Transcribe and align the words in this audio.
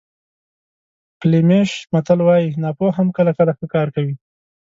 فلیمیش 1.19 1.71
متل 1.93 2.19
وایي 2.27 2.47
ناپوه 2.63 2.91
هم 2.97 3.07
کله 3.17 3.31
کله 3.37 3.51
ښه 3.57 3.65
کار 3.73 3.87
کوي. 3.95 4.15